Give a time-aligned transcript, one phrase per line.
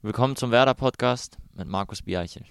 [0.00, 2.44] Willkommen zum Werder Podcast mit Markus Bieichel.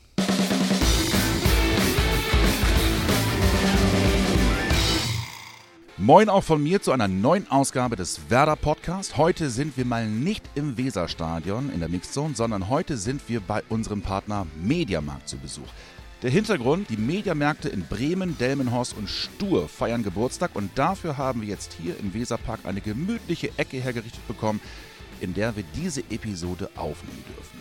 [5.96, 9.16] Moin auch von mir zu einer neuen Ausgabe des Werder Podcast.
[9.16, 13.64] Heute sind wir mal nicht im Weserstadion in der Mixzone, sondern heute sind wir bei
[13.70, 15.70] unserem Partner Mediamarkt zu Besuch.
[16.24, 21.48] Der Hintergrund, die Mediamärkte in Bremen, Delmenhorst und Stur feiern Geburtstag und dafür haben wir
[21.48, 24.60] jetzt hier im Weserpark eine gemütliche Ecke hergerichtet bekommen,
[25.22, 27.60] in der wir diese Episode aufnehmen dürfen.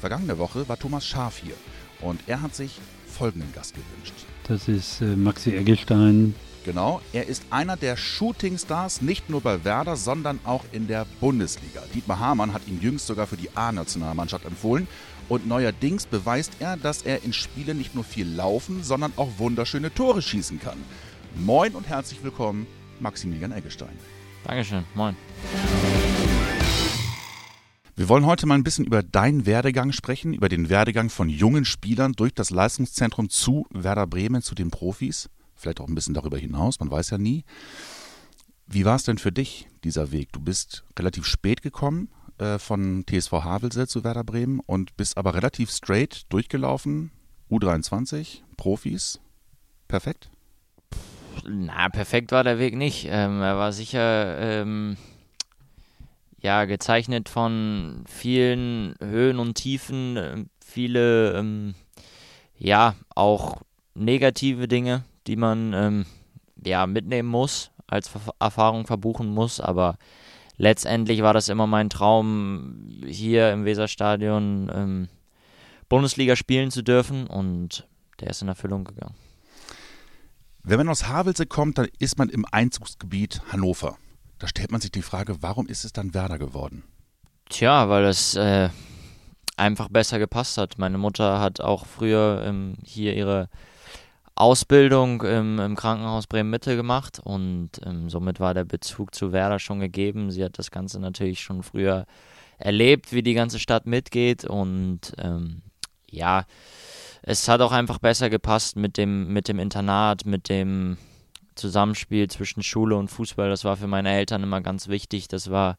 [0.00, 1.54] Vergangene Woche war Thomas Schaf hier
[2.00, 4.14] und er hat sich folgenden Gast gewünscht.
[4.48, 6.34] Das ist äh, Maxi Eggestein,
[6.66, 11.80] Genau, er ist einer der Shootingstars, nicht nur bei Werder, sondern auch in der Bundesliga.
[11.94, 14.88] Dietmar Hamann hat ihn jüngst sogar für die A-Nationalmannschaft empfohlen.
[15.28, 19.94] Und neuerdings beweist er, dass er in Spielen nicht nur viel laufen, sondern auch wunderschöne
[19.94, 20.78] Tore schießen kann.
[21.36, 22.66] Moin und herzlich willkommen,
[22.98, 23.96] Maximilian Eggestein.
[24.42, 25.14] Dankeschön, moin.
[27.96, 31.64] Wir wollen heute mal ein bisschen über deinen Werdegang sprechen, über den Werdegang von jungen
[31.64, 36.38] Spielern durch das Leistungszentrum zu Werder Bremen, zu den Profis vielleicht auch ein bisschen darüber
[36.38, 37.44] hinaus, man weiß ja nie.
[38.66, 40.32] Wie war es denn für dich, dieser Weg?
[40.32, 45.34] Du bist relativ spät gekommen äh, von TSV Havelse zu Werder Bremen und bist aber
[45.34, 47.10] relativ straight durchgelaufen.
[47.50, 49.20] U23, Profis,
[49.86, 50.30] perfekt?
[51.48, 53.06] Na, perfekt war der Weg nicht.
[53.08, 54.96] Ähm, er war sicher ähm,
[56.46, 61.74] ja, gezeichnet von vielen Höhen und Tiefen, äh, viele ähm,
[62.56, 63.62] ja auch
[63.94, 66.06] negative Dinge, die man ähm,
[66.64, 69.98] ja mitnehmen muss, als Ver Erfahrung verbuchen muss, aber
[70.56, 75.08] letztendlich war das immer mein Traum, hier im Weserstadion ähm,
[75.88, 77.88] Bundesliga spielen zu dürfen und
[78.20, 79.16] der ist in Erfüllung gegangen.
[80.62, 83.98] Wenn man aus Havelse kommt, dann ist man im Einzugsgebiet Hannover.
[84.38, 86.84] Da stellt man sich die Frage, warum ist es dann Werder geworden?
[87.48, 88.68] Tja, weil es äh,
[89.56, 90.78] einfach besser gepasst hat.
[90.78, 93.48] Meine Mutter hat auch früher ähm, hier ihre
[94.34, 99.80] Ausbildung im, im Krankenhaus Bremen-Mitte gemacht und ähm, somit war der Bezug zu Werder schon
[99.80, 100.30] gegeben.
[100.30, 102.04] Sie hat das Ganze natürlich schon früher
[102.58, 105.62] erlebt, wie die ganze Stadt mitgeht und ähm,
[106.10, 106.44] ja,
[107.22, 110.98] es hat auch einfach besser gepasst mit dem, mit dem Internat, mit dem
[111.56, 113.48] Zusammenspiel zwischen Schule und Fußball.
[113.48, 115.28] Das war für meine Eltern immer ganz wichtig.
[115.28, 115.76] Das war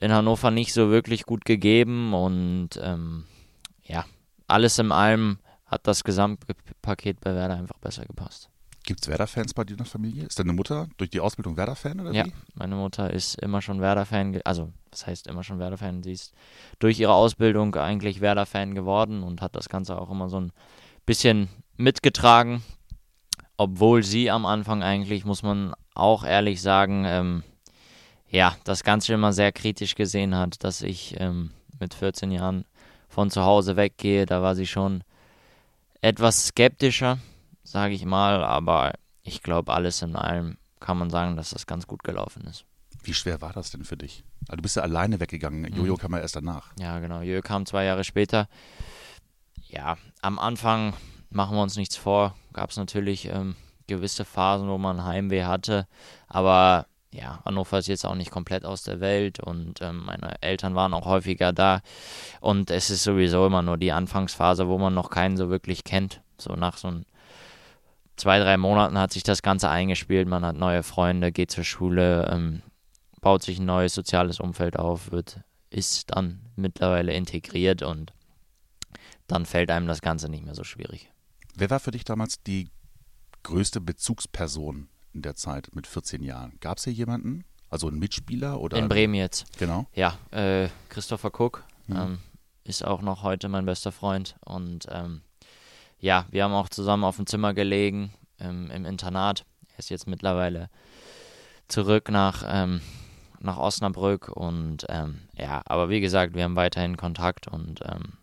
[0.00, 3.24] in Hannover nicht so wirklich gut gegeben und ähm,
[3.84, 4.04] ja,
[4.46, 8.50] alles in allem hat das Gesamtpaket bei Werder einfach besser gepasst.
[8.84, 10.24] Gibt es Werder-Fans bei dir in der Familie?
[10.26, 12.32] Ist deine Mutter durch die Ausbildung Werder-Fan oder ja, wie?
[12.54, 16.04] meine Mutter ist immer schon Werder-Fan, also das heißt immer schon Werder-Fan.
[16.04, 16.32] Sie ist
[16.78, 20.52] durch ihre Ausbildung eigentlich Werder-Fan geworden und hat das Ganze auch immer so ein
[21.04, 22.62] bisschen mitgetragen.
[23.56, 27.42] Obwohl sie am Anfang eigentlich, muss man auch ehrlich sagen, ähm,
[28.28, 31.50] ja, das Ganze immer sehr kritisch gesehen hat, dass ich ähm,
[31.80, 32.64] mit 14 Jahren
[33.08, 34.26] von zu Hause weggehe.
[34.26, 35.02] Da war sie schon
[36.00, 37.18] etwas skeptischer,
[37.64, 41.86] sage ich mal, aber ich glaube, alles in allem kann man sagen, dass das ganz
[41.86, 42.64] gut gelaufen ist.
[43.02, 44.24] Wie schwer war das denn für dich?
[44.48, 45.62] Also du bist ja alleine weggegangen.
[45.62, 45.76] Mhm.
[45.76, 46.72] Jojo kam ja erst danach.
[46.78, 47.22] Ja, genau.
[47.22, 48.48] Jojo kam zwei Jahre später.
[49.68, 50.92] Ja, am Anfang
[51.36, 52.34] machen wir uns nichts vor.
[52.52, 53.54] Gab es natürlich ähm,
[53.86, 55.86] gewisse Phasen, wo man Heimweh hatte.
[56.26, 60.74] Aber ja, Hannover ist jetzt auch nicht komplett aus der Welt und ähm, meine Eltern
[60.74, 61.80] waren auch häufiger da.
[62.40, 66.20] Und es ist sowieso immer nur die Anfangsphase, wo man noch keinen so wirklich kennt.
[66.38, 66.92] So nach so
[68.16, 70.26] zwei, drei Monaten hat sich das Ganze eingespielt.
[70.28, 72.62] Man hat neue Freunde, geht zur Schule, ähm,
[73.20, 78.12] baut sich ein neues soziales Umfeld auf, wird, ist dann mittlerweile integriert und
[79.26, 81.10] dann fällt einem das Ganze nicht mehr so schwierig.
[81.58, 82.68] Wer war für dich damals die
[83.42, 86.58] größte Bezugsperson in der Zeit mit 14 Jahren?
[86.60, 87.44] Gab es hier jemanden?
[87.70, 88.76] Also ein Mitspieler oder?
[88.76, 89.46] In Bremen jetzt.
[89.58, 89.86] Genau.
[89.94, 91.96] Ja, äh, Christopher Cook mhm.
[91.96, 92.18] ähm,
[92.64, 95.22] ist auch noch heute mein bester Freund und ähm,
[95.98, 99.46] ja, wir haben auch zusammen auf dem Zimmer gelegen ähm, im Internat.
[99.72, 100.68] Er ist jetzt mittlerweile
[101.68, 102.82] zurück nach ähm,
[103.40, 108.18] nach Osnabrück und ähm, ja, aber wie gesagt, wir haben weiterhin Kontakt und ähm,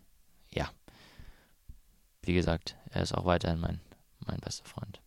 [2.26, 3.80] wie gesagt, er ist auch weiterhin mein
[4.26, 5.00] mein bester Freund.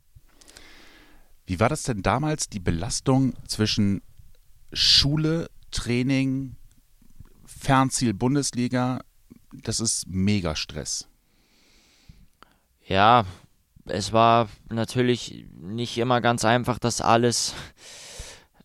[1.46, 4.02] Wie war das denn damals, die Belastung zwischen
[4.74, 6.58] Schule, Training,
[7.46, 9.00] Fernziel Bundesliga?
[9.54, 11.08] Das ist mega Stress.
[12.86, 13.26] Ja,
[13.86, 17.54] es war natürlich nicht immer ganz einfach, das alles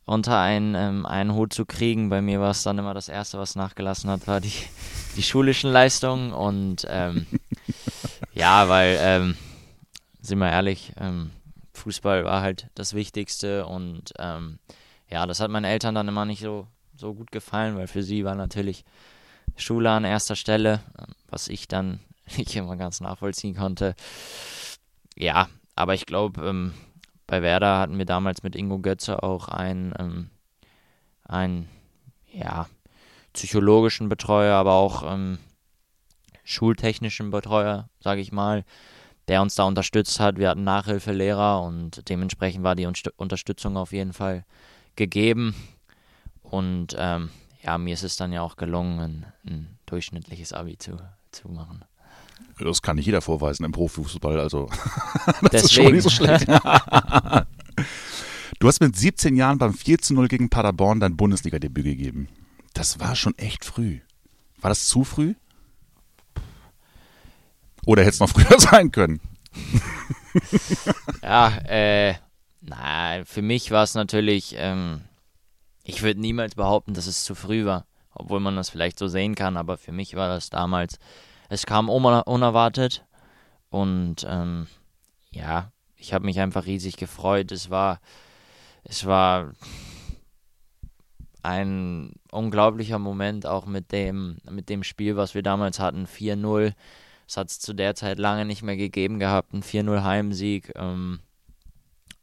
[0.05, 2.09] unter einen, ähm, einen Hut zu kriegen.
[2.09, 4.53] Bei mir war es dann immer das Erste, was nachgelassen hat, war die,
[5.17, 6.33] die schulischen Leistungen.
[6.33, 7.27] Und ähm,
[8.33, 9.37] ja, weil, ähm,
[10.21, 11.31] sind wir ehrlich, ähm,
[11.75, 14.59] Fußball war halt das Wichtigste und ähm,
[15.09, 18.25] ja, das hat meinen Eltern dann immer nicht so, so gut gefallen, weil für sie
[18.25, 18.85] war natürlich
[19.57, 20.81] Schule an erster Stelle,
[21.29, 22.01] was ich dann
[22.37, 23.95] nicht immer ganz nachvollziehen konnte.
[25.17, 26.75] Ja, aber ich glaube, ähm,
[27.27, 30.31] bei Werder hatten wir damals mit Ingo Götze auch einen, ähm,
[31.25, 31.69] einen
[32.33, 32.67] ja,
[33.33, 35.39] psychologischen Betreuer, aber auch ähm,
[36.45, 38.65] schultechnischen Betreuer, sage ich mal,
[39.29, 40.39] der uns da unterstützt hat.
[40.39, 44.45] Wir hatten Nachhilfelehrer und dementsprechend war die Unterstützung auf jeden Fall
[44.97, 45.55] gegeben.
[46.43, 47.31] Und ähm,
[47.63, 50.99] ja, mir ist es dann ja auch gelungen, ein, ein durchschnittliches Abi zu,
[51.31, 51.85] zu machen.
[52.59, 54.69] Das kann nicht jeder vorweisen im Profifußball, also
[55.51, 55.65] das Deswegen.
[55.65, 56.47] ist schon nicht so schlecht.
[58.59, 62.29] du hast mit 17 Jahren beim 4 zu 0 gegen Paderborn dein Bundesliga-Debüt gegeben.
[62.75, 64.01] Das war schon echt früh.
[64.61, 65.35] War das zu früh?
[67.87, 69.21] Oder hätte es noch früher sein können?
[71.23, 72.15] ja, äh,
[72.61, 75.03] na, für mich war es natürlich, ähm,
[75.85, 79.35] ich würde niemals behaupten, dass es zu früh war, obwohl man das vielleicht so sehen
[79.35, 80.99] kann, aber für mich war das damals,
[81.49, 83.05] es kam unerwartet
[83.69, 84.69] und ähm,
[85.31, 87.53] ja, ich habe mich einfach riesig gefreut.
[87.53, 88.01] Es war,
[88.85, 89.53] es war
[91.43, 96.75] ein unglaublicher Moment auch mit dem, mit dem Spiel, was wir damals hatten, 4-0.
[97.27, 100.73] Es hat es zu der Zeit lange nicht mehr gegeben gehabt, ein 4-0 Heimsieg.
[100.77, 101.21] Ähm,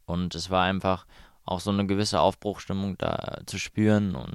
[0.06, 1.06] und es war einfach
[1.44, 4.14] auch so eine gewisse Aufbruchstimmung da zu spüren.
[4.14, 4.34] Und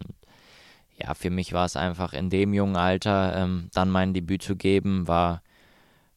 [0.97, 4.56] ja, für mich war es einfach in dem jungen Alter, ähm, dann mein Debüt zu
[4.56, 5.41] geben, war,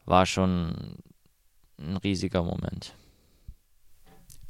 [0.04, 0.96] war schon
[1.78, 2.94] ein riesiger Moment.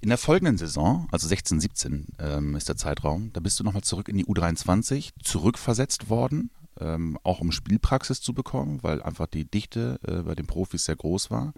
[0.00, 3.83] In der folgenden Saison, also 16, 17 ähm, ist der Zeitraum, da bist du nochmal
[3.83, 6.50] zurück in die U23, zurückversetzt worden,
[6.81, 10.97] ähm, auch um Spielpraxis zu bekommen, weil einfach die Dichte äh, bei den Profis sehr
[10.97, 11.53] groß war.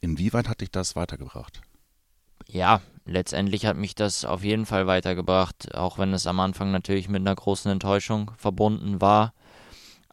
[0.00, 1.62] Inwieweit hat dich das weitergebracht?
[2.48, 7.08] Ja, letztendlich hat mich das auf jeden Fall weitergebracht, auch wenn es am Anfang natürlich
[7.08, 9.32] mit einer großen Enttäuschung verbunden war.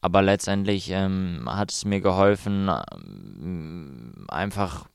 [0.01, 4.87] Aber letztendlich ähm, hat es mir geholfen, ähm, einfach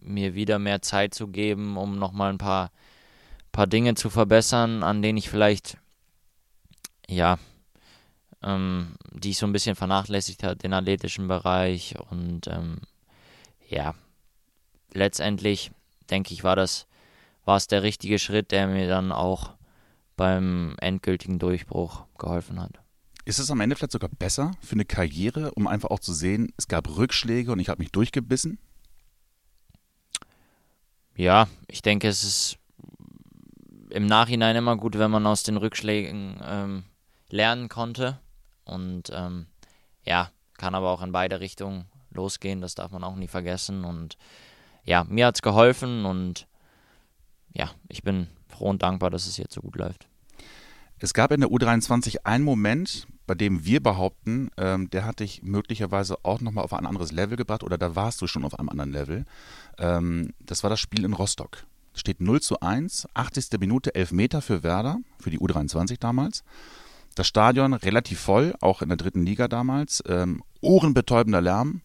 [0.00, 2.70] mir wieder mehr Zeit zu geben, um nochmal ein paar,
[3.52, 5.76] paar Dinge zu verbessern, an denen ich vielleicht,
[7.06, 7.38] ja,
[8.42, 11.94] ähm, die ich so ein bisschen vernachlässigt habe, den athletischen Bereich.
[12.10, 12.80] Und ähm,
[13.68, 13.94] ja,
[14.92, 15.70] letztendlich
[16.10, 16.86] denke ich, war das
[17.48, 19.54] war es der richtige Schritt, der mir dann auch
[20.16, 22.78] beim endgültigen Durchbruch geholfen hat.
[23.24, 26.52] Ist es am Ende vielleicht sogar besser für eine Karriere, um einfach auch zu sehen,
[26.58, 28.58] es gab Rückschläge und ich habe mich durchgebissen?
[31.16, 32.58] Ja, ich denke, es ist
[33.90, 36.84] im Nachhinein immer gut, wenn man aus den Rückschlägen ähm,
[37.30, 38.20] lernen konnte.
[38.68, 39.46] Und ähm,
[40.04, 43.84] ja, kann aber auch in beide Richtungen losgehen, das darf man auch nie vergessen.
[43.84, 44.16] Und
[44.84, 46.46] ja, mir hat es geholfen und
[47.52, 50.08] ja, ich bin froh und dankbar, dass es jetzt so gut läuft.
[51.00, 55.42] Es gab in der U23 einen Moment, bei dem wir behaupten, ähm, der hat dich
[55.42, 58.68] möglicherweise auch nochmal auf ein anderes Level gebracht oder da warst du schon auf einem
[58.68, 59.24] anderen Level.
[59.78, 61.64] Ähm, das war das Spiel in Rostock.
[61.94, 63.60] Steht 0 zu 1, 80.
[63.60, 66.42] Minute, 11 Meter für Werder, für die U23 damals.
[67.18, 70.04] Das Stadion relativ voll, auch in der dritten Liga damals.
[70.06, 71.80] Ähm, ohrenbetäubender Lärm.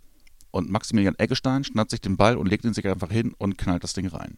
[0.52, 3.84] Und Maximilian Eggestein schnappt sich den Ball und legt ihn sich einfach hin und knallt
[3.84, 4.38] das Ding rein.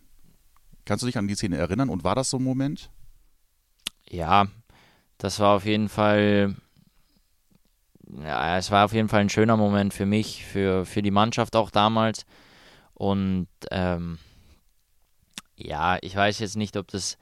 [0.86, 2.90] Kannst du dich an die Szene erinnern und war das so ein Moment?
[4.08, 4.48] Ja,
[5.18, 6.56] das war auf jeden Fall
[8.24, 11.58] ja, es war auf jeden Fall ein schöner Moment für mich, für, für die Mannschaft
[11.58, 12.26] auch damals.
[12.94, 14.18] Und ähm,
[15.58, 17.18] ja, ich weiß jetzt nicht, ob das,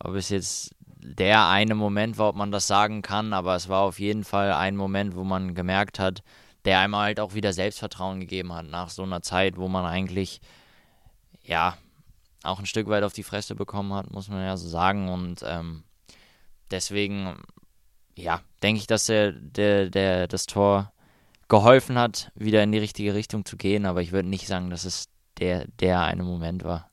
[0.00, 3.82] ob es jetzt der eine Moment war, ob man das sagen kann, aber es war
[3.82, 6.22] auf jeden Fall ein Moment, wo man gemerkt hat,
[6.64, 10.40] der einem halt auch wieder Selbstvertrauen gegeben hat nach so einer Zeit, wo man eigentlich
[11.42, 11.76] ja
[12.42, 15.08] auch ein Stück weit auf die Fresse bekommen hat, muss man ja so sagen.
[15.08, 15.84] Und ähm,
[16.70, 17.36] deswegen
[18.16, 20.92] ja, denke ich, dass der, der, der das Tor
[21.48, 24.84] geholfen hat, wieder in die richtige Richtung zu gehen, aber ich würde nicht sagen, dass
[24.84, 26.90] es der, der eine Moment war.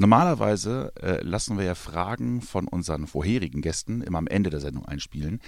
[0.00, 4.86] Normalerweise äh, lassen wir ja Fragen von unseren vorherigen Gästen immer am Ende der Sendung
[4.86, 5.40] einspielen.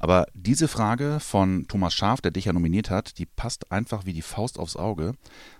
[0.00, 4.12] Aber diese Frage von Thomas Schaf, der dich ja nominiert hat, die passt einfach wie
[4.12, 5.14] die Faust aufs Auge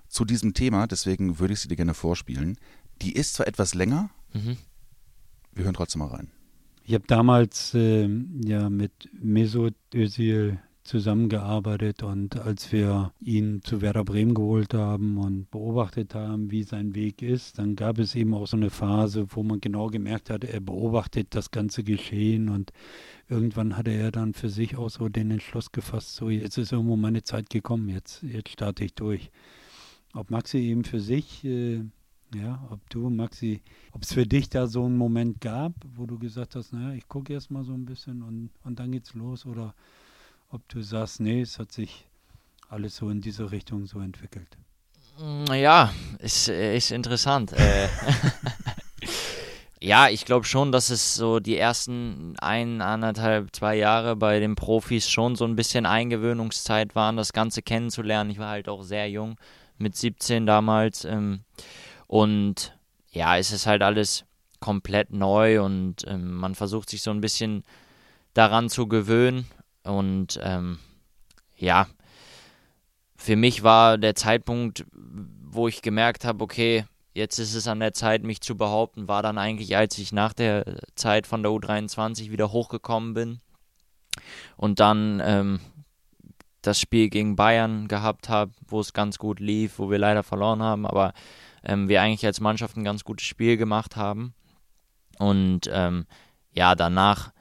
[0.08, 0.88] zu diesem Thema.
[0.88, 2.56] Deswegen würde ich sie dir gerne vorspielen.
[3.02, 4.56] Die ist zwar etwas länger, mhm.
[5.54, 6.32] wir hören trotzdem mal rein.
[6.82, 8.08] Ich habe damals äh,
[8.44, 10.58] ja mit Mesut Özil
[10.90, 16.96] zusammengearbeitet und als wir ihn zu Werder Bremen geholt haben und beobachtet haben, wie sein
[16.96, 20.42] Weg ist, dann gab es eben auch so eine Phase, wo man genau gemerkt hat,
[20.42, 22.72] er beobachtet das ganze Geschehen und
[23.28, 26.96] irgendwann hatte er dann für sich auch so den Entschluss gefasst, so jetzt ist irgendwo
[26.96, 29.30] meine Zeit gekommen, jetzt, jetzt starte ich durch.
[30.12, 31.84] Ob Maxi eben für sich äh,
[32.34, 36.18] ja, ob du, Maxi, ob es für dich da so einen Moment gab, wo du
[36.18, 39.46] gesagt hast, naja, ich gucke erst mal so ein bisschen und, und dann geht's los
[39.46, 39.74] oder
[40.50, 42.06] ob du sagst, nee, es hat sich
[42.68, 44.58] alles so in diese Richtung so entwickelt.
[45.52, 47.52] Ja, ist, ist interessant.
[47.52, 47.88] Äh,
[49.80, 54.56] ja, ich glaube schon, dass es so die ersten ein, anderthalb, zwei Jahre bei den
[54.56, 58.30] Profis schon so ein bisschen Eingewöhnungszeit waren, das Ganze kennenzulernen.
[58.30, 59.36] Ich war halt auch sehr jung,
[59.78, 61.04] mit 17 damals.
[61.04, 61.40] Ähm,
[62.06, 62.76] und
[63.10, 64.24] ja, es ist halt alles
[64.58, 67.64] komplett neu und ähm, man versucht sich so ein bisschen
[68.34, 69.46] daran zu gewöhnen.
[69.84, 70.78] Und ähm,
[71.56, 71.86] ja,
[73.16, 77.92] für mich war der Zeitpunkt, wo ich gemerkt habe, okay, jetzt ist es an der
[77.92, 82.30] Zeit, mich zu behaupten, war dann eigentlich, als ich nach der Zeit von der U23
[82.30, 83.40] wieder hochgekommen bin
[84.56, 85.60] und dann ähm,
[86.62, 90.62] das Spiel gegen Bayern gehabt habe, wo es ganz gut lief, wo wir leider verloren
[90.62, 91.12] haben, aber
[91.62, 94.34] ähm, wir eigentlich als Mannschaft ein ganz gutes Spiel gemacht haben.
[95.18, 96.06] Und ähm,
[96.52, 97.32] ja, danach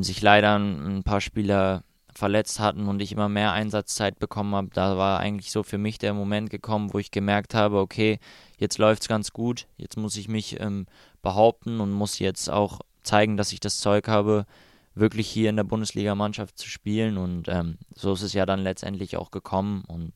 [0.00, 4.96] sich leider ein paar Spieler verletzt hatten und ich immer mehr Einsatzzeit bekommen habe, da
[4.96, 8.18] war eigentlich so für mich der Moment gekommen, wo ich gemerkt habe, okay,
[8.58, 10.86] jetzt läuft es ganz gut, jetzt muss ich mich ähm,
[11.22, 14.46] behaupten und muss jetzt auch zeigen, dass ich das Zeug habe,
[14.94, 19.16] wirklich hier in der Bundesliga-Mannschaft zu spielen und ähm, so ist es ja dann letztendlich
[19.16, 20.12] auch gekommen und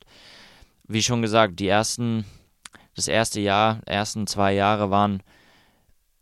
[0.87, 2.25] wie schon gesagt, die ersten,
[2.95, 5.23] das erste Jahr, ersten zwei Jahre waren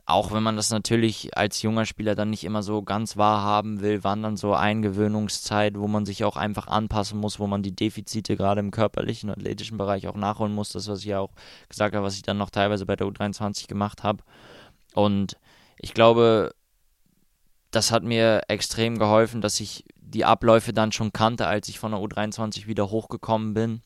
[0.06, 4.04] auch wenn man das natürlich als junger Spieler dann nicht immer so ganz wahrhaben will,
[4.04, 8.36] waren dann so Eingewöhnungszeit, wo man sich auch einfach anpassen muss, wo man die Defizite
[8.36, 10.70] gerade im körperlichen, athletischen Bereich auch nachholen muss.
[10.70, 11.32] Das, was ich ja auch
[11.70, 14.22] gesagt habe, was ich dann noch teilweise bei der U23 gemacht habe.
[14.92, 15.38] Und
[15.78, 16.54] ich glaube,
[17.70, 21.92] das hat mir extrem geholfen, dass ich die Abläufe dann schon kannte, als ich von
[21.92, 23.80] der U23 wieder hochgekommen bin.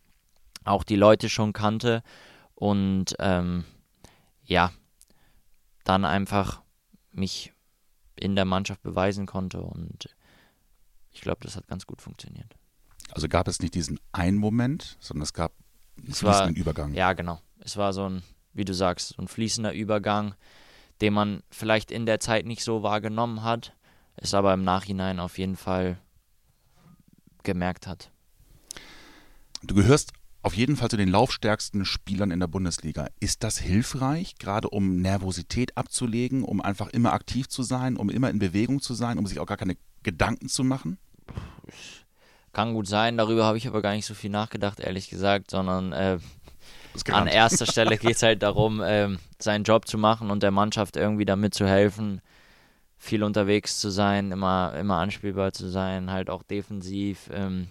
[0.65, 2.03] Auch die Leute schon kannte.
[2.57, 3.65] Und ähm,
[4.45, 4.73] ja,
[5.89, 6.61] dann einfach
[7.13, 7.53] mich
[8.15, 10.15] in der Mannschaft beweisen konnte und
[11.13, 12.55] ich glaube, das hat ganz gut funktioniert.
[13.11, 15.53] Also gab es nicht diesen einen Moment, sondern es gab
[15.97, 16.93] einen es fließenden war, Übergang.
[16.93, 17.41] Ja, genau.
[17.61, 20.35] Es war so ein, wie du sagst, so ein fließender Übergang,
[21.01, 23.75] den man vielleicht in der Zeit nicht so wahrgenommen hat,
[24.17, 25.99] es aber im Nachhinein auf jeden Fall
[27.45, 28.11] gemerkt hat.
[29.63, 30.13] Du gehörst
[30.49, 33.09] auf jeden Fall zu den laufstärksten Spielern in der Bundesliga.
[33.21, 38.31] Ist das hilfreich, gerade um Nervosität abzulegen, um einfach immer aktiv zu sein, um immer
[38.31, 40.97] in Bewegung zu sein, um sich auch gar keine Gedanken zu machen?
[42.55, 45.93] Kann gut sein, darüber habe ich aber gar nicht so viel nachgedacht, ehrlich gesagt, sondern
[45.93, 46.19] äh,
[47.13, 50.97] an erster Stelle geht es halt darum, äh, seinen Job zu machen und der Mannschaft
[50.97, 52.23] irgendwie damit zu helfen,
[52.97, 57.29] viel unterwegs zu sein, immer, immer anspielbar zu sein, halt auch defensiv.
[57.35, 57.69] Ähm,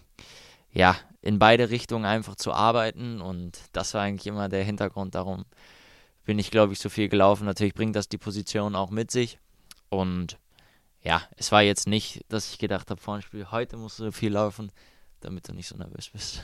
[0.78, 5.16] ja, in beide Richtungen einfach zu arbeiten und das war eigentlich immer der Hintergrund.
[5.16, 5.46] Darum
[6.24, 7.46] bin ich, glaube ich, so viel gelaufen.
[7.46, 9.40] Natürlich bringt das die Position auch mit sich
[9.90, 10.38] und
[11.02, 14.12] ja, es war jetzt nicht, dass ich gedacht habe, vor dem Spiel, heute musst du
[14.12, 14.72] viel laufen,
[15.22, 16.44] damit du nicht so nervös bist.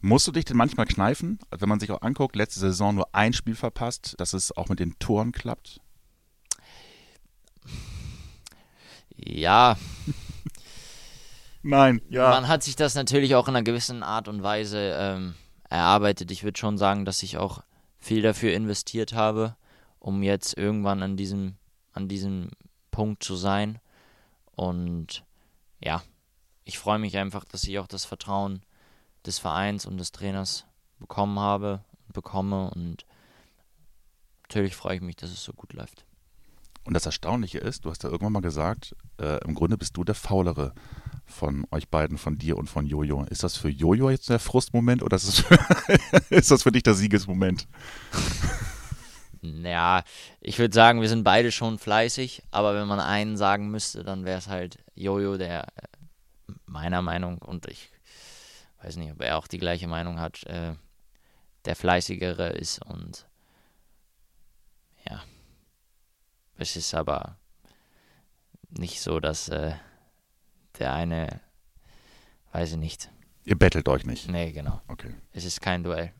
[0.00, 3.34] Musst du dich denn manchmal kneifen, wenn man sich auch anguckt, letzte Saison nur ein
[3.34, 5.80] Spiel verpasst, dass es auch mit den Toren klappt?
[9.16, 9.76] Ja,
[11.64, 12.28] Nein, ja.
[12.28, 15.34] Man hat sich das natürlich auch in einer gewissen Art und Weise ähm,
[15.70, 16.30] erarbeitet.
[16.30, 17.62] Ich würde schon sagen, dass ich auch
[17.98, 19.56] viel dafür investiert habe,
[19.98, 21.56] um jetzt irgendwann an diesem,
[21.94, 22.50] an diesem
[22.90, 23.78] Punkt zu sein.
[24.52, 25.24] Und
[25.80, 26.02] ja,
[26.64, 28.60] ich freue mich einfach, dass ich auch das Vertrauen
[29.24, 30.66] des Vereins und des Trainers
[30.98, 32.68] bekommen habe und bekomme.
[32.74, 33.06] Und
[34.42, 36.04] natürlich freue ich mich, dass es so gut läuft.
[36.84, 40.04] Und das Erstaunliche ist, du hast ja irgendwann mal gesagt, äh, im Grunde bist du
[40.04, 40.74] der Faulere
[41.26, 43.24] von euch beiden, von dir und von Jojo.
[43.24, 45.58] Ist das für Jojo jetzt der Frustmoment oder ist das für,
[46.34, 47.66] ist das für dich der Siegesmoment?
[49.40, 50.04] Ja,
[50.40, 54.24] ich würde sagen, wir sind beide schon fleißig, aber wenn man einen sagen müsste, dann
[54.24, 57.90] wäre es halt Jojo, der äh, meiner Meinung und ich
[58.82, 60.74] weiß nicht, ob er auch die gleiche Meinung hat, äh,
[61.64, 63.26] der fleißigere ist und
[65.08, 65.22] ja,
[66.56, 67.38] es ist aber
[68.70, 69.74] nicht so, dass äh,
[70.78, 71.40] der eine,
[72.52, 73.10] weiß ich nicht.
[73.44, 74.28] Ihr bettelt euch nicht?
[74.28, 74.80] Nee, genau.
[74.88, 75.14] Okay.
[75.32, 76.12] Es ist kein Duell.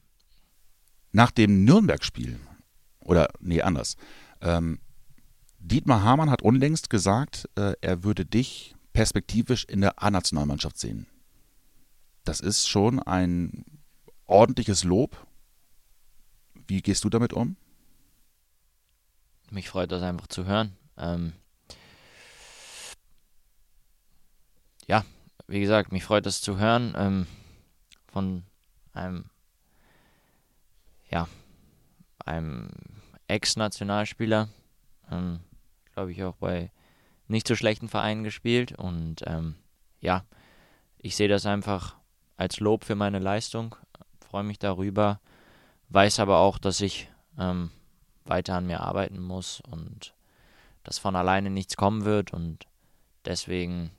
[1.12, 2.38] Nach dem Nürnberg-Spiel,
[3.00, 3.97] oder nee, anders,
[4.41, 4.79] ähm,
[5.59, 11.07] Dietmar Hamann hat unlängst gesagt, äh, er würde dich perspektivisch in der A-Nationalmannschaft sehen.
[12.25, 13.64] Das ist schon ein
[14.26, 15.26] ordentliches Lob.
[16.67, 17.57] Wie gehst du damit um?
[19.50, 20.76] Mich freut das einfach zu hören.
[20.96, 21.32] Ähm,
[24.86, 25.04] ja,
[25.46, 27.26] wie gesagt, mich freut das zu hören ähm,
[28.06, 28.44] von
[28.92, 29.26] einem,
[31.10, 31.28] ja,
[32.24, 32.70] einem
[33.28, 34.48] Ex-Nationalspieler,
[35.10, 35.40] ähm,
[35.92, 36.70] glaube ich auch bei
[37.28, 39.56] nicht so schlechten Vereinen gespielt und ähm,
[40.00, 40.24] ja,
[40.98, 41.96] ich sehe das einfach
[42.36, 43.76] als Lob für meine Leistung,
[44.20, 45.20] freue mich darüber,
[45.88, 47.08] weiß aber auch, dass ich
[47.38, 47.70] ähm,
[48.25, 50.14] weiter an mir arbeiten muss und
[50.83, 52.66] dass von alleine nichts kommen wird und
[53.25, 53.90] deswegen,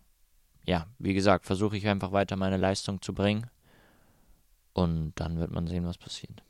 [0.65, 3.49] ja, wie gesagt, versuche ich einfach weiter meine Leistung zu bringen
[4.73, 6.43] und dann wird man sehen, was passiert.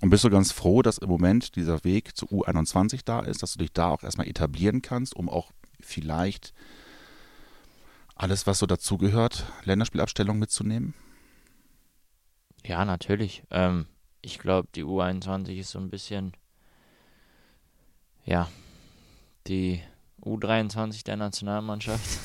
[0.00, 3.54] Und bist du ganz froh, dass im Moment dieser Weg zu U21 da ist, dass
[3.54, 6.54] du dich da auch erstmal etablieren kannst, um auch vielleicht
[8.14, 10.94] alles, was so dazugehört, Länderspielabstellung mitzunehmen?
[12.64, 13.42] Ja, natürlich.
[13.50, 13.86] Ähm,
[14.22, 16.32] ich glaube, die U21 ist so ein bisschen,
[18.28, 18.48] ja,
[19.46, 19.82] die
[20.22, 22.20] U23 der Nationalmannschaft.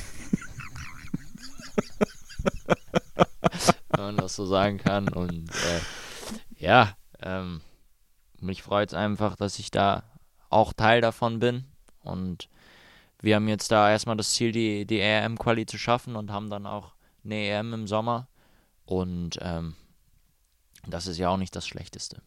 [3.89, 5.07] Wenn man das so sagen kann.
[5.07, 5.79] Und äh,
[6.57, 7.61] ja, ähm,
[8.41, 10.03] mich freut es einfach, dass ich da
[10.49, 11.63] auch Teil davon bin.
[12.01, 12.49] Und
[13.21, 16.65] wir haben jetzt da erstmal das Ziel, die, die EM-Quali zu schaffen und haben dann
[16.65, 18.27] auch eine EM im Sommer.
[18.85, 19.77] Und ähm,
[20.85, 22.21] das ist ja auch nicht das Schlechteste.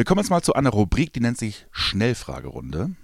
[0.00, 2.96] Wir kommen jetzt mal zu einer Rubrik, die nennt sich Schnellfragerunde.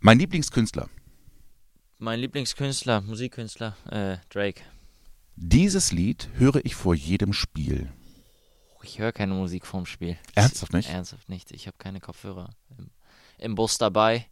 [0.00, 0.90] Mein Lieblingskünstler.
[1.96, 4.60] Mein Lieblingskünstler, Musikkünstler, äh, Drake.
[5.36, 7.90] Dieses Lied höre ich vor jedem Spiel.
[8.82, 10.18] Ich höre keine Musik vorm Spiel.
[10.34, 10.90] Ernsthaft nicht?
[10.90, 11.50] Ernsthaft nicht.
[11.52, 12.90] Ich habe keine Kopfhörer im,
[13.38, 14.26] im Bus dabei.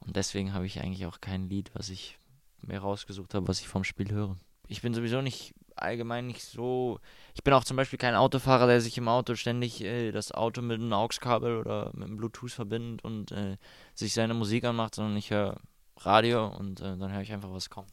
[0.00, 2.18] Und deswegen habe ich eigentlich auch kein Lied, was ich
[2.62, 4.36] mir rausgesucht habe, was ich vorm Spiel höre.
[4.66, 7.00] Ich bin sowieso nicht allgemein nicht so.
[7.34, 10.62] Ich bin auch zum Beispiel kein Autofahrer, der sich im Auto ständig äh, das Auto
[10.62, 13.56] mit einem AUX-Kabel oder mit einem Bluetooth verbindet und äh,
[13.94, 15.60] sich seine Musik anmacht, sondern ich höre
[15.98, 17.90] Radio und äh, dann höre ich einfach, was kommt.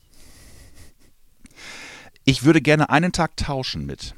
[2.25, 4.13] Ich würde gerne einen Tag tauschen mit.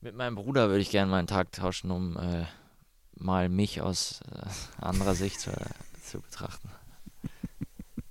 [0.00, 2.44] Mit meinem Bruder würde ich gerne meinen Tag tauschen, um äh,
[3.14, 5.52] mal mich aus äh, anderer Sicht zu,
[6.02, 6.70] zu betrachten.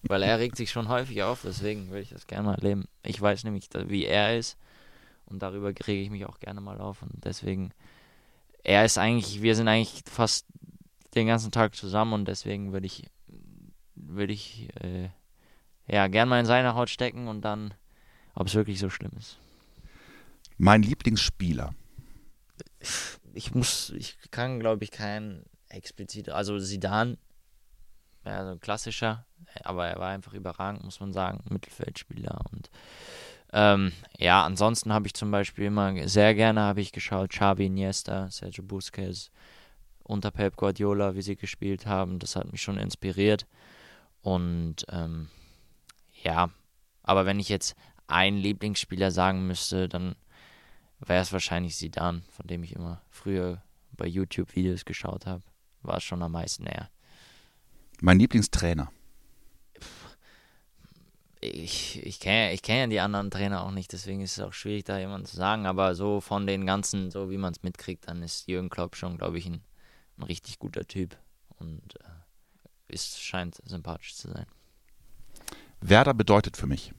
[0.08, 2.86] Weil er regt sich schon häufig auf, deswegen würde ich das gerne mal erleben.
[3.04, 4.58] Ich weiß nämlich, wie er ist
[5.26, 7.72] und darüber rege ich mich auch gerne mal auf und deswegen,
[8.64, 10.46] er ist eigentlich, wir sind eigentlich fast
[11.16, 13.08] den ganzen Tag zusammen und deswegen würde ich,
[13.96, 15.10] würde ich, äh,
[15.88, 17.74] ja, gern mal in seine Haut stecken und dann,
[18.34, 19.38] ob es wirklich so schlimm ist.
[20.58, 21.74] Mein Lieblingsspieler.
[23.34, 27.18] Ich muss, ich kann, glaube ich, keinen explizit, also Sidan
[28.26, 29.26] ja, so ein klassischer,
[29.64, 32.40] aber er war einfach überragend, muss man sagen, Mittelfeldspieler.
[32.52, 32.70] Und
[33.54, 38.30] ähm, ja, ansonsten habe ich zum Beispiel immer sehr gerne habe ich geschaut, Xavi Iniesta,
[38.30, 39.32] Sergio Busquets,
[40.04, 42.20] unter Pep Guardiola, wie sie gespielt haben.
[42.20, 43.46] Das hat mich schon inspiriert.
[44.22, 45.30] Und ähm,
[46.24, 46.50] ja,
[47.04, 47.76] aber wenn ich jetzt
[48.08, 50.16] einen Lieblingsspieler sagen müsste, dann
[51.00, 53.62] wäre es wahrscheinlich Sidan, von dem ich immer früher
[53.92, 55.44] bei YouTube Videos geschaut habe.
[55.82, 56.90] War es schon am meisten er.
[58.02, 58.92] Mein Lieblingstrainer.
[61.42, 64.54] Ich, ich kenne ich kenn ja die anderen Trainer auch nicht, deswegen ist es auch
[64.54, 65.66] schwierig, da jemanden zu sagen.
[65.66, 69.18] Aber so von den ganzen, so wie man es mitkriegt, dann ist Jürgen Klopp schon,
[69.18, 69.62] glaube ich, ein,
[70.18, 71.16] ein, richtig guter Typ
[71.60, 74.46] und äh, ist, scheint sympathisch zu sein.
[75.82, 76.94] Werder bedeutet für mich.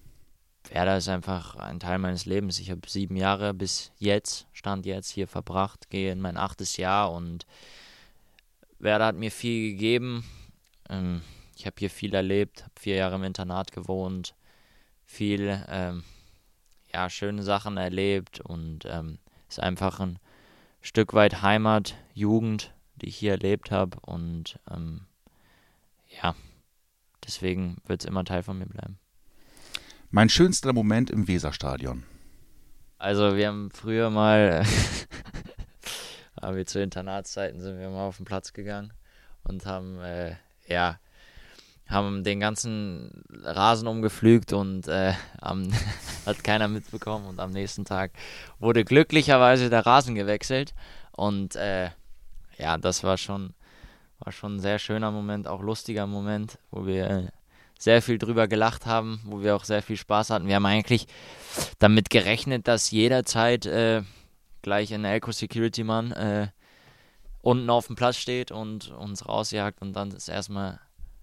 [0.70, 2.58] Werder ist einfach ein Teil meines Lebens.
[2.58, 7.12] Ich habe sieben Jahre bis jetzt, Stand jetzt, hier verbracht, gehe in mein achtes Jahr
[7.12, 7.46] und
[8.78, 10.24] Werder hat mir viel gegeben,
[10.88, 11.22] ähm,
[11.56, 14.34] ich habe hier viel erlebt, habe vier Jahre im Internat gewohnt,
[15.04, 16.04] viel ähm,
[16.92, 19.18] ja, schöne Sachen erlebt und ähm,
[19.48, 20.18] ist einfach ein
[20.80, 25.06] Stück weit Heimat, Jugend, die ich hier erlebt habe und ähm,
[26.22, 26.34] ja,
[27.26, 28.98] deswegen wird es immer Teil von mir bleiben.
[30.10, 32.04] Mein schönster Moment im Weserstadion.
[32.98, 34.64] Also wir haben früher mal,
[36.40, 38.92] haben wir zu Internatszeiten sind wir mal auf den Platz gegangen
[39.42, 40.36] und haben äh,
[40.68, 40.98] ja,
[41.88, 45.70] haben den ganzen Rasen umgepflügt und äh, am,
[46.26, 47.26] hat keiner mitbekommen.
[47.26, 48.12] Und am nächsten Tag
[48.58, 50.74] wurde glücklicherweise der Rasen gewechselt.
[51.12, 51.90] Und äh,
[52.58, 53.54] ja, das war schon,
[54.18, 57.30] war schon ein sehr schöner Moment, auch lustiger Moment, wo wir
[57.78, 60.48] sehr viel drüber gelacht haben, wo wir auch sehr viel Spaß hatten.
[60.48, 61.06] Wir haben eigentlich
[61.78, 64.02] damit gerechnet, dass jederzeit äh,
[64.62, 66.48] gleich ein Elco Security Mann äh,
[67.46, 70.80] unten auf dem Platz steht und uns rausjagt und dann ist erstmal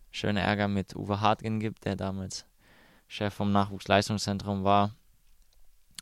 [0.09, 2.45] schöner Ärger mit Uwe Hartgen gibt, der damals
[3.09, 4.91] Chef vom Nachwuchsleistungszentrum war.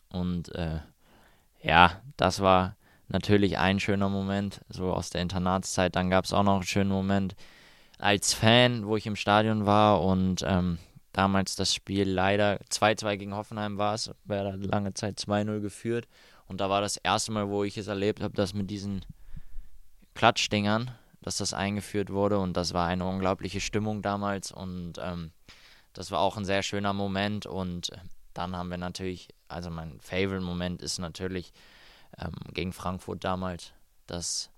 [0.10, 0.82] Und äh,
[1.64, 2.76] ja, das war
[3.08, 5.96] natürlich ein schöner Moment, so aus der Internatszeit.
[5.96, 7.36] Dann gab es auch noch einen schönen Moment
[7.98, 10.78] als Fan, wo ich im Stadion war und ähm,
[11.14, 16.08] damals das Spiel leider 2-2 gegen Hoffenheim war es, wäre lange Zeit 2-0 geführt.
[16.46, 19.04] Und da war das erste Mal, wo ich es erlebt habe, dass mit diesen
[20.22, 20.92] Klatschdingern,
[21.24, 25.32] dass das eingeführt wurde und das war eine unglaubliche Stimmung damals und ähm,
[25.94, 27.90] das war auch ein sehr schöner Moment und
[28.36, 31.54] dann haben wir natürlich, also mein Favorite-Moment ist natürlich
[32.20, 33.74] ähm, gegen Frankfurt damals,
[34.06, 34.52] das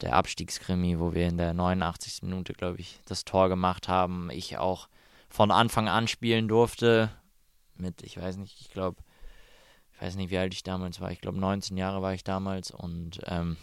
[0.00, 2.22] der Abstiegskrimi, wo wir in der 89.
[2.22, 4.30] Minute, glaube ich, das Tor gemacht haben.
[4.30, 4.88] Ich auch
[5.28, 7.10] von Anfang an spielen durfte.
[7.74, 9.02] Mit, ich weiß nicht, ich glaube,
[9.92, 11.10] ich weiß nicht, wie alt ich damals war.
[11.10, 12.70] Ich glaube, 19 Jahre war ich damals.
[12.70, 13.58] Und ähm,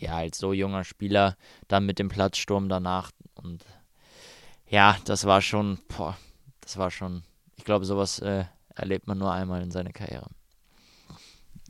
[0.00, 1.36] ja, als so junger Spieler,
[1.68, 3.10] dann mit dem Platzsturm danach.
[3.34, 3.64] Und
[4.68, 6.16] ja, das war schon, boah,
[6.60, 7.22] das war schon,
[7.56, 10.28] ich glaube, sowas äh, erlebt man nur einmal in seiner Karriere.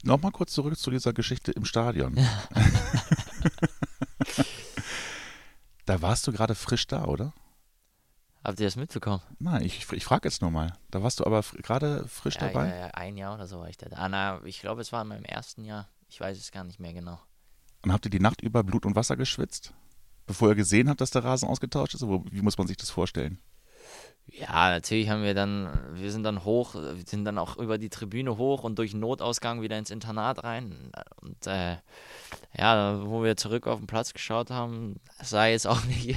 [0.03, 2.15] Nochmal kurz zurück zu dieser Geschichte im Stadion.
[5.87, 7.33] da warst du gerade frisch da, oder?
[8.43, 9.21] Habt ihr das mitbekommen?
[9.39, 10.73] Nein, ich, ich frage jetzt nur mal.
[10.91, 12.69] Da warst du aber gerade frisch ja, dabei?
[12.69, 13.87] Ja, ja, ein Jahr oder so war ich da.
[13.95, 15.89] Ah, na, ich glaube, es war in meinem ersten Jahr.
[16.09, 17.21] Ich weiß es gar nicht mehr genau.
[17.83, 19.73] Und habt ihr die Nacht über Blut und Wasser geschwitzt?
[20.27, 22.03] Bevor ihr gesehen habt, dass der Rasen ausgetauscht ist?
[22.03, 23.39] Wie muss man sich das vorstellen?
[24.27, 27.89] Ja, natürlich haben wir dann, wir sind dann hoch, wir sind dann auch über die
[27.89, 30.93] Tribüne hoch und durch Notausgang wieder ins Internat rein.
[31.21, 31.77] Und äh,
[32.57, 36.17] ja, wo wir zurück auf den Platz geschaut haben, sah jetzt auch nicht,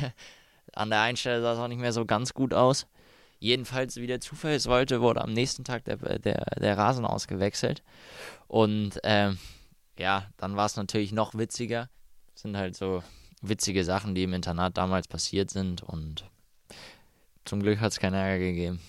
[0.74, 2.88] an der einen Stelle sah es auch nicht mehr so ganz gut aus.
[3.40, 7.84] Jedenfalls, wie der Zufall es wollte, wurde am nächsten Tag der, der, der Rasen ausgewechselt.
[8.48, 9.38] Und ähm,
[9.98, 11.90] ja, dann war es natürlich noch witziger.
[12.34, 13.04] Das sind halt so
[13.42, 16.26] witzige Sachen, die im Internat damals passiert sind und
[17.46, 18.80] zum Glück hat es keinen Ärger gegeben.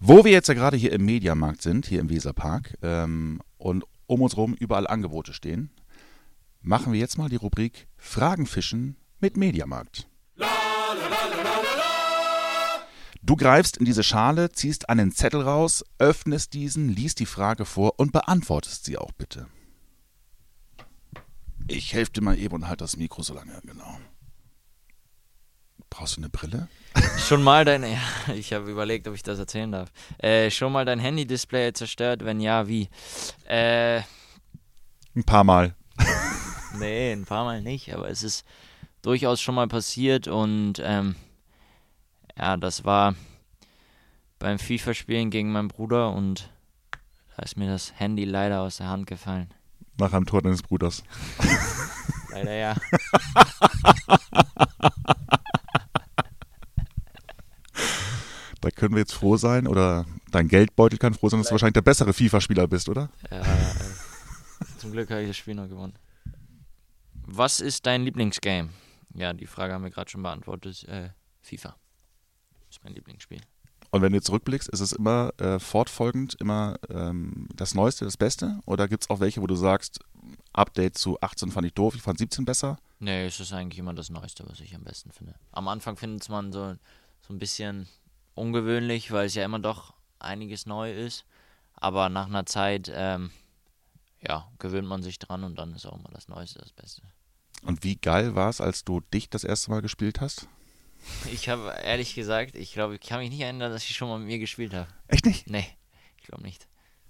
[0.00, 4.22] Wo wir jetzt ja gerade hier im Mediamarkt sind, hier im Weserpark, ähm, und um
[4.22, 5.70] uns herum überall Angebote stehen,
[6.60, 10.08] machen wir jetzt mal die Rubrik Fragen fischen mit Mediamarkt.
[13.22, 17.98] Du greifst in diese Schale, ziehst einen Zettel raus, öffnest diesen, liest die Frage vor
[17.98, 19.48] und beantwortest sie auch bitte.
[21.68, 23.98] Ich helfe dir mal eben und halte das Mikro so lange, genau.
[25.90, 26.68] Brauchst du eine Brille?
[27.18, 28.00] Schon mal dein, ja,
[28.34, 29.92] ich habe überlegt, ob ich das erzählen darf.
[30.18, 32.24] Äh, schon mal dein Handy-Display zerstört?
[32.24, 32.88] Wenn ja, wie?
[33.44, 34.02] Äh,
[35.14, 35.74] ein paar Mal.
[36.78, 38.46] nee, ein paar Mal nicht, aber es ist
[39.02, 41.16] durchaus schon mal passiert und ähm,
[42.36, 43.14] ja, das war
[44.38, 46.50] beim FIFA-Spielen gegen meinen Bruder und
[47.36, 49.52] da ist mir das Handy leider aus der Hand gefallen.
[49.98, 51.02] Nach einem Tor deines Bruders.
[52.30, 52.76] leider ja.
[58.60, 61.74] da können wir jetzt froh sein, oder dein Geldbeutel kann froh sein, dass du wahrscheinlich
[61.74, 63.10] der bessere FIFA-Spieler bist, oder?
[63.30, 63.42] Ja,
[64.78, 65.94] zum Glück habe ich das Spiel noch gewonnen.
[67.26, 68.70] Was ist dein Lieblingsgame?
[69.14, 70.84] Ja, die Frage haben wir gerade schon beantwortet.
[70.84, 71.10] Äh,
[71.42, 71.76] FIFA
[72.70, 73.40] ist mein Lieblingsspiel.
[73.90, 78.60] Und wenn du zurückblickst, ist es immer äh, fortfolgend, immer ähm, das Neueste, das Beste?
[78.66, 80.00] Oder gibt es auch welche, wo du sagst,
[80.52, 82.78] Update zu 18 fand ich doof, ich fand 17 besser?
[82.98, 85.34] Nee, es ist eigentlich immer das Neueste, was ich am besten finde.
[85.52, 86.74] Am Anfang findet man so,
[87.26, 87.88] so ein bisschen
[88.34, 91.24] ungewöhnlich, weil es ja immer doch einiges neu ist.
[91.74, 93.30] Aber nach einer Zeit, ähm,
[94.20, 97.02] ja, gewöhnt man sich dran und dann ist auch immer das Neueste das Beste.
[97.62, 100.48] Und wie geil war es, als du dich das erste Mal gespielt hast?
[101.32, 104.18] Ich habe ehrlich gesagt, ich glaube, ich kann mich nicht erinnern, dass ich schon mal
[104.18, 104.88] mit mir gespielt habe.
[105.06, 105.48] Echt nicht?
[105.48, 105.66] Nee,
[106.18, 106.68] ich glaube nicht.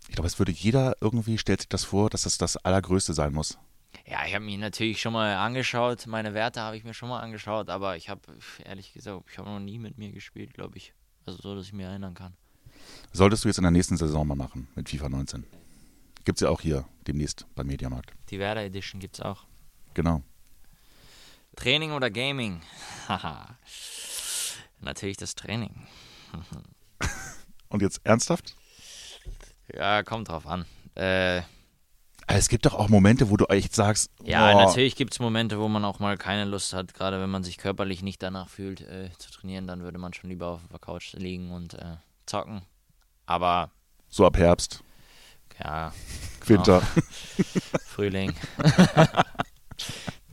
[0.08, 3.32] Ich glaube, es würde jeder irgendwie, stellt sich das vor, dass das das Allergrößte sein
[3.32, 3.58] muss.
[4.06, 7.20] Ja, ich habe mich natürlich schon mal angeschaut, meine Werte habe ich mir schon mal
[7.20, 8.20] angeschaut, aber ich habe,
[8.64, 10.94] ehrlich gesagt, ich habe noch nie mit mir gespielt, glaube ich.
[11.26, 12.34] Also so, dass ich mich erinnern kann.
[13.12, 15.44] Solltest du jetzt in der nächsten Saison mal machen mit FIFA 19.
[16.24, 18.12] Gibt es ja auch hier demnächst beim Mediamarkt.
[18.30, 19.46] Die Werder Edition gibt es auch.
[19.94, 20.22] Genau.
[21.58, 22.62] Training oder Gaming?
[23.08, 23.56] Haha.
[24.80, 25.88] Natürlich das Training.
[27.68, 28.54] Und jetzt ernsthaft?
[29.74, 30.66] Ja, kommt drauf an.
[30.94, 31.42] Äh,
[32.28, 34.12] es gibt doch auch Momente, wo du echt sagst.
[34.22, 34.66] Ja, boah.
[34.66, 37.58] natürlich gibt es Momente, wo man auch mal keine Lust hat, gerade wenn man sich
[37.58, 41.14] körperlich nicht danach fühlt, äh, zu trainieren, dann würde man schon lieber auf der Couch
[41.14, 42.62] liegen und äh, zocken.
[43.26, 43.72] Aber.
[44.08, 44.84] So ab Herbst.
[45.58, 45.92] Ja.
[46.46, 46.82] Winter.
[46.94, 47.06] Genau.
[47.84, 48.32] Frühling.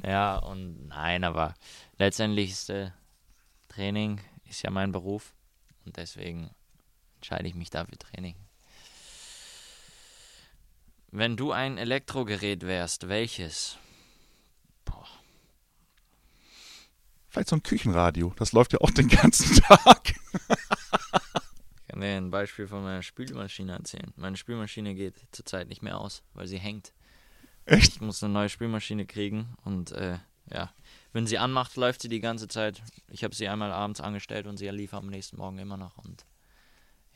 [0.06, 1.56] Ja, und nein, aber
[1.98, 2.92] letztendlich ist äh,
[3.70, 5.34] Training ist ja mein Beruf
[5.86, 6.52] und deswegen
[7.16, 8.36] entscheide ich mich dafür Training.
[11.12, 13.78] Wenn du ein Elektrogerät wärst, welches?
[14.84, 15.08] Boah.
[17.30, 18.34] Vielleicht so ein Küchenradio.
[18.38, 20.14] Das läuft ja auch den ganzen Tag.
[20.14, 24.14] ich kann dir ein Beispiel von meiner Spülmaschine erzählen.
[24.18, 26.94] Meine Spülmaschine geht zurzeit nicht mehr aus, weil sie hängt.
[27.66, 27.96] Echt?
[27.96, 30.18] Ich muss eine neue Spülmaschine kriegen und äh,
[30.52, 30.72] ja,
[31.14, 32.84] wenn sie anmacht, läuft sie die ganze Zeit.
[33.10, 35.98] Ich habe sie einmal abends angestellt und sie lief am nächsten Morgen immer noch.
[35.98, 36.26] Und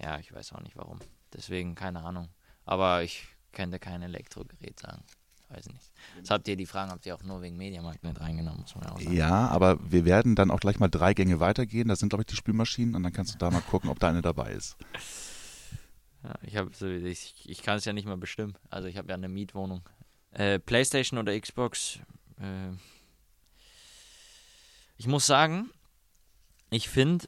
[0.02, 1.00] ja, ich weiß auch nicht warum.
[1.34, 2.30] Deswegen keine Ahnung.
[2.66, 5.04] Aber ich könnte kein Elektrogerät sagen.
[5.50, 5.92] weiß ich nicht.
[6.22, 8.86] Das habt ihr, die Fragen habt ihr auch nur wegen Mediamarkt mit reingenommen, muss man
[8.86, 9.16] ja auch sagen.
[9.16, 11.90] Ja, aber wir werden dann auch gleich mal drei Gänge weitergehen.
[11.90, 14.10] Da sind, glaube ich, die Spülmaschinen und dann kannst du da mal gucken, ob da
[14.10, 14.78] eine dabei ist.
[16.24, 18.56] Ja, ich, hab ich, ich kann es ja nicht mal bestimmen.
[18.70, 19.82] Also ich habe ja eine Mietwohnung.
[20.32, 22.00] Äh, Playstation oder Xbox?
[22.40, 22.72] Äh,
[24.98, 25.72] ich muss sagen,
[26.70, 27.28] ich finde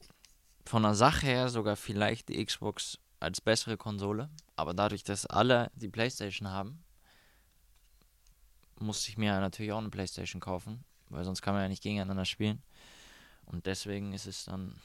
[0.66, 4.30] von der Sache her sogar vielleicht die Xbox als bessere Konsole.
[4.56, 6.84] Aber dadurch, dass alle die Playstation haben,
[8.80, 10.84] musste ich mir natürlich auch eine Playstation kaufen.
[11.10, 12.62] Weil sonst kann man ja nicht gegeneinander spielen.
[13.46, 14.76] Und deswegen ist es dann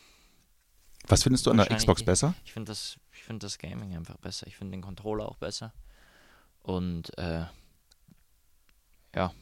[1.07, 2.35] Was findest du an der Xbox besser?
[2.45, 4.47] ich finde das, ich finde das Gaming einfach besser.
[4.47, 5.73] Ich finde den Controller auch besser.
[6.63, 7.45] Und äh,
[9.17, 9.33] ja,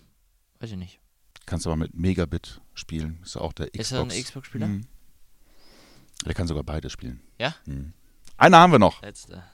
[0.60, 1.00] weiß ich nicht.
[1.46, 3.20] Kannst du aber mit Megabit spielen.
[3.22, 3.80] Ist auch der Xbox.
[3.80, 4.66] Ist er ein Xbox-Spieler?
[4.68, 4.86] Mhm.
[6.24, 7.20] Der kann sogar beide spielen.
[7.38, 7.54] Ja?
[7.66, 7.92] Mhm.
[8.36, 9.02] Eine haben wir noch.
[9.02, 9.44] Letzte.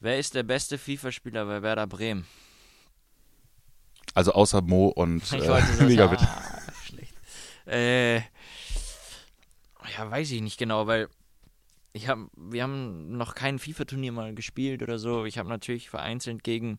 [0.00, 2.26] Wer ist der beste FIFA-Spieler bei Werder Bremen?
[4.14, 6.20] Also außer Mo und äh, Megabit.
[6.20, 7.14] Ah, schlecht.
[7.66, 8.16] Äh,
[9.96, 11.08] ja, weiß ich nicht genau, weil
[11.92, 15.24] ich hab, wir haben noch kein FIFA-Turnier mal gespielt oder so.
[15.24, 16.78] Ich habe natürlich vereinzelt gegen,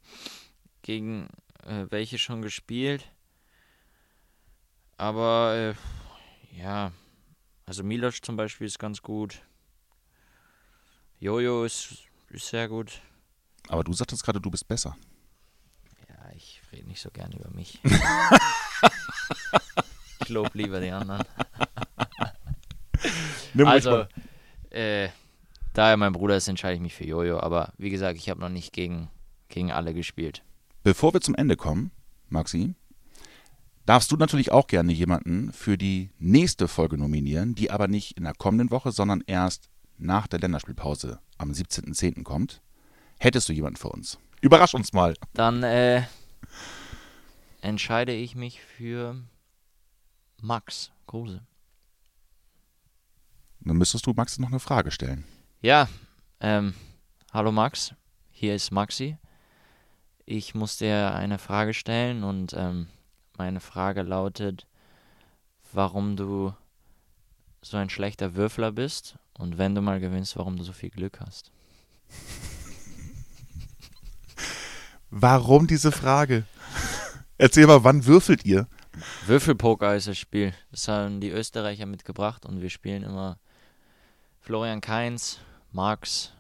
[0.84, 1.30] gegen
[1.67, 3.12] äh, welche schon gespielt.
[4.97, 6.91] Aber äh, ja,
[7.65, 9.41] also Miloš zum Beispiel ist ganz gut.
[11.19, 13.01] Jojo ist, ist sehr gut.
[13.67, 14.95] Aber du sagtest gerade, du bist besser.
[16.08, 17.80] Ja, ich rede nicht so gern über mich.
[20.21, 21.25] ich lobe lieber die anderen.
[23.53, 24.06] Nimm Also,
[24.69, 25.10] äh,
[25.73, 27.39] da er mein Bruder ist, entscheide ich mich für Jojo.
[27.39, 29.10] Aber wie gesagt, ich habe noch nicht gegen,
[29.49, 30.43] gegen alle gespielt.
[30.88, 31.91] Bevor wir zum Ende kommen,
[32.30, 32.73] Maxi,
[33.86, 38.23] darfst du natürlich auch gerne jemanden für die nächste Folge nominieren, die aber nicht in
[38.23, 42.23] der kommenden Woche, sondern erst nach der Länderspielpause am 17.10.
[42.23, 42.62] kommt.
[43.19, 44.17] Hättest du jemanden für uns?
[44.39, 45.15] Überrasch uns mal.
[45.34, 46.04] Dann äh,
[47.60, 49.21] entscheide ich mich für
[50.41, 51.41] Max Kruse.
[53.60, 55.26] Dann müsstest du Max noch eine Frage stellen.
[55.60, 55.89] Ja,
[56.39, 56.76] ähm,
[57.34, 57.93] hallo Max,
[58.32, 59.17] hier ist Maxi.
[60.29, 62.87] Ich muss dir eine Frage stellen und ähm,
[63.37, 64.67] meine Frage lautet,
[65.71, 66.53] warum du
[67.61, 71.21] so ein schlechter Würfler bist und wenn du mal gewinnst, warum du so viel Glück
[71.21, 71.49] hast.
[75.09, 76.43] Warum diese Frage?
[77.37, 78.67] Erzähl mal, wann würfelt ihr?
[79.27, 80.53] Würfelpoker ist das Spiel.
[80.71, 83.39] Das haben die Österreicher mitgebracht und wir spielen immer
[84.41, 85.39] Florian Kainz,
[85.71, 86.33] Marx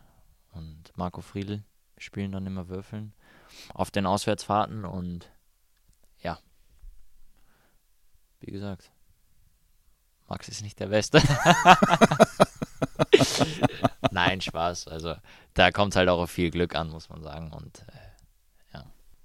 [0.51, 1.63] und Marco Friedl.
[1.95, 3.13] Wir spielen dann immer Würfeln
[3.73, 5.29] auf den Auswärtsfahrten und
[6.21, 6.39] ja.
[8.39, 8.91] Wie gesagt,
[10.27, 11.21] Max ist nicht der Beste.
[14.11, 14.87] Nein, Spaß.
[14.87, 15.15] Also
[15.53, 17.51] da kommt halt auch auf viel Glück an, muss man sagen.
[17.51, 18.07] Und äh,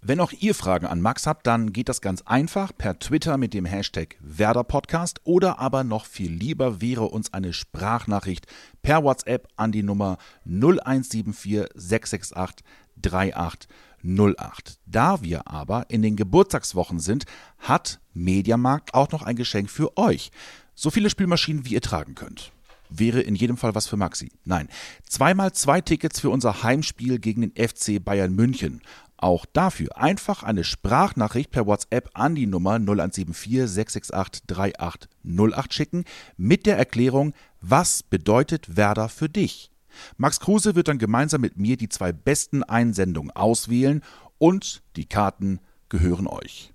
[0.04, 3.54] Wenn auch ihr Fragen an Max habt, dann geht das ganz einfach per Twitter mit
[3.54, 8.46] dem Hashtag WerderPodcast oder aber noch viel lieber wäre uns eine Sprachnachricht
[8.82, 12.66] per WhatsApp an die Nummer 0174 668
[13.00, 14.78] 3808.
[14.86, 17.24] Da wir aber in den Geburtstagswochen sind,
[17.58, 20.30] hat Mediamarkt auch noch ein Geschenk für euch.
[20.74, 22.52] So viele Spielmaschinen, wie ihr tragen könnt.
[22.88, 24.30] Wäre in jedem Fall was für Maxi.
[24.44, 24.68] Nein,
[25.04, 28.82] zweimal zwei Tickets für unser Heimspiel gegen den FC Bayern München.
[29.16, 36.04] Auch dafür einfach eine Sprachnachricht per WhatsApp an die Nummer 0174 668 3808 schicken
[36.36, 39.71] mit der Erklärung, was bedeutet Werder für dich?
[40.16, 44.02] Max Kruse wird dann gemeinsam mit mir die zwei besten Einsendungen auswählen
[44.38, 46.72] und die Karten gehören euch.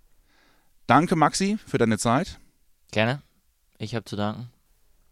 [0.86, 2.40] Danke Maxi für deine Zeit.
[2.92, 3.22] gerne.
[3.80, 4.50] Ich habe zu danken.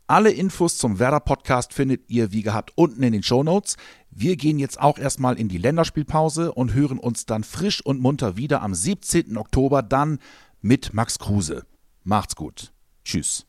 [0.08, 3.76] Alle Infos zum Werder Podcast findet ihr wie gehabt unten in den Shownotes.
[4.12, 8.38] Wir gehen jetzt auch erstmal in die Länderspielpause und hören uns dann frisch und munter
[8.38, 9.36] wieder am 17.
[9.36, 10.20] Oktober dann
[10.62, 11.66] mit Max Kruse.
[12.04, 12.72] Macht's gut.
[13.04, 13.48] Tschüss.